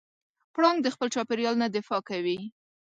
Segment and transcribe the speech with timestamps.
[0.53, 2.37] پړانګ د خپل چاپېریال نه دفاع کوي.